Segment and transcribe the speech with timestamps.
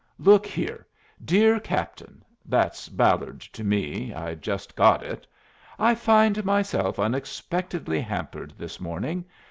[0.17, 0.87] Look here:
[1.23, 4.11] 'Dear Captain' that's Ballard to me.
[4.15, 5.27] I just got it
[5.77, 9.25] 'I find myself unexpectedly hampered this morning.